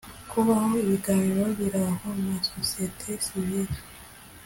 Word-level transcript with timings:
kubaho 0.31 0.67
ibiganiro 0.83 1.43
bihoraho 1.57 2.07
na 2.25 2.35
sosiyete 2.49 3.07
sivire 3.25 3.75